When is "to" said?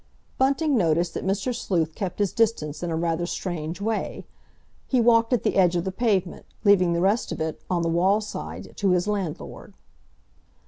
8.77-8.89